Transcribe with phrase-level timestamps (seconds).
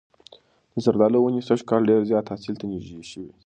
[0.73, 3.35] د زردالو ونې سږ کال ډېر زیات حاصل ته نږدې شوي دي.